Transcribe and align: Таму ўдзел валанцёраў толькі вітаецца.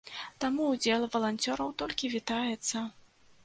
Таму 0.45 0.69
ўдзел 0.69 1.05
валанцёраў 1.17 1.69
толькі 1.85 2.13
вітаецца. 2.17 2.77